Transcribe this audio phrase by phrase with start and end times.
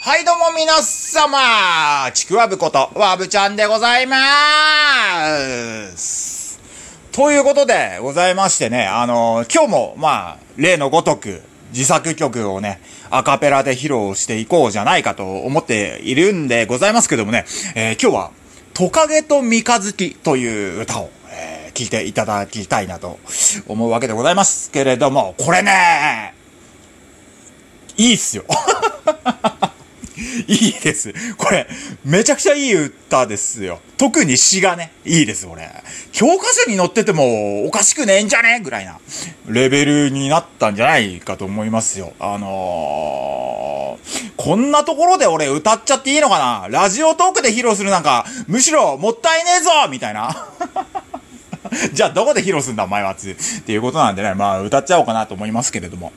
[0.00, 6.60] はいどうも皆様ちくわぶことわぶちゃんでございまーす
[7.10, 11.42] ということでございましてね、あの今日もまあ、例のごとく
[11.72, 12.80] 自作曲をね、
[13.10, 17.44] アカペラで披露していこうじゃないかと思っているんでございますけどもね、
[17.74, 18.30] えー、今日は、
[18.74, 23.18] トカゲと三日月という歌を、え、聞いていただきたいなと
[23.66, 26.34] 思うわけでございますけれども、これね、
[27.96, 28.44] いいっすよ。
[30.48, 31.12] いいです。
[31.36, 31.68] これ、
[32.06, 33.80] めちゃくちゃいい歌ですよ。
[33.98, 35.70] 特に詩がね、いいです、これ。
[36.12, 38.56] 教科書に載っててもおかしくねえんじゃね？
[38.58, 38.98] えぐらいな
[39.46, 42.14] レベルになったんじゃないかと思いますよ。
[42.18, 46.68] あのー、こんなところで俺歌っちゃっていいのかな？
[46.70, 50.48] ラジオトークで披露するなんか、むしろもったいねえぞみたいな。
[51.92, 56.10] じゃあどこで披露すんだお前はつっていうことなんでね、まあ歌っちゃおうかなと思いますけれども。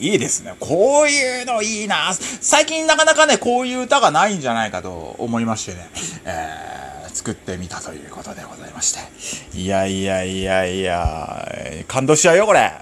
[0.00, 0.54] いいですね。
[0.60, 2.12] こういうのいいな。
[2.14, 5.88] 最近なかなかね、こういう歌がないんじゃないかと思いましてね、
[6.24, 9.58] えー、作ってみたということでございまして。
[9.58, 11.48] いやいやいやいや、
[11.88, 12.72] 感動しちゃうよ、これ。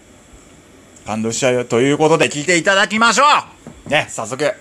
[1.06, 1.64] 感動しちゃうよ。
[1.64, 3.24] ということで聞いていただきましょ
[3.86, 4.54] うね、早速。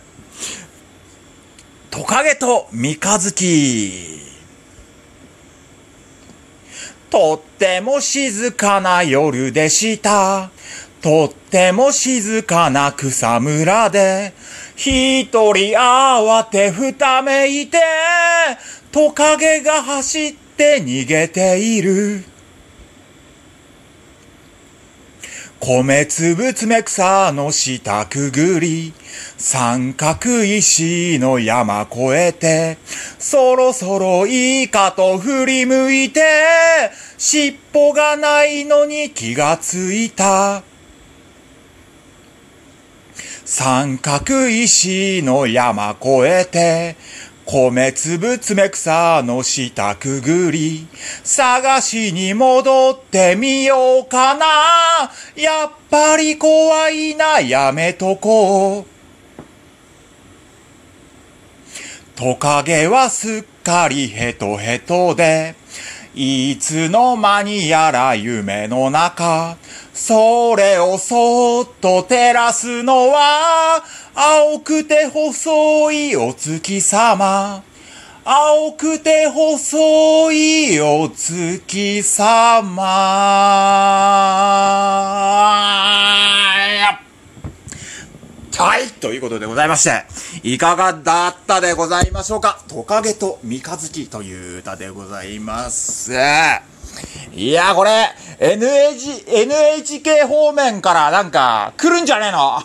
[1.89, 4.12] トカゲと三日月。
[7.13, 10.49] とっても静かな夜でした。
[10.99, 14.33] とっても静かな草むらで、
[14.75, 17.77] 一人慌てふためいて、
[18.91, 22.23] トカゲが走って逃げている。
[25.65, 28.91] 米粒つめ草の下くぐり、
[29.37, 32.77] 三角石の山越えて、
[33.17, 36.21] そろそろいいかと振り向いて、
[37.17, 40.63] 尻尾がないのに気がついた。
[43.45, 46.97] 三角石の山越えて、
[47.45, 50.87] 米粒爪草の下くぐり、
[51.23, 54.45] 探しに戻ってみようかな。
[55.35, 58.93] やっぱり怖いな、やめとこう。
[62.15, 65.55] トカゲはすっかりヘトヘトで、
[66.15, 69.57] いつの間にやら夢の中、
[69.93, 73.83] それをそっと照らすのは、
[74.15, 77.63] 青くて細いお月様。
[78.25, 82.83] 青くて細いお月様。
[88.55, 90.05] はい、ということでございまして、
[90.41, 92.59] いかがだったでございましょうか？
[92.67, 96.13] トカゲと三日月という歌でございます。
[97.33, 98.09] いや、これ、
[98.43, 102.61] NH、NHK 方面からなんか来るんじゃねえの？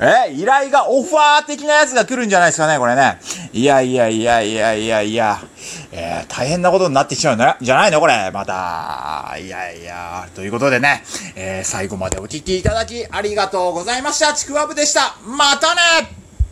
[0.00, 3.20] え、依頼がオファー的なやつが来るんじゃないですかね、これね。
[3.52, 5.38] いやいやいやいやいやいや。
[5.92, 8.00] えー、大変なことになってきちゃうんじゃないの？
[8.00, 9.36] これ、また。
[9.38, 10.26] いやいや。
[10.34, 11.04] ということでね、
[11.36, 14.32] えー、最後までお聴きいただきありがとうございました。
[14.32, 15.16] ちくわぶでした。
[15.26, 16.19] またね